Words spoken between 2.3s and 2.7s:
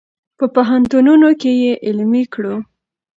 کړو.